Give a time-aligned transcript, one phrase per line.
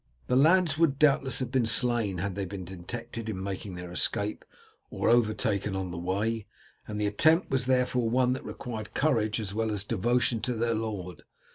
[0.25, 4.43] The lads would doubtless have been slain had they been detected in making their escape
[4.89, 6.47] or overtaken on the way,
[6.87, 10.73] and the attempt was therefore one that required courage as well as devotion to their
[10.73, 11.21] lord.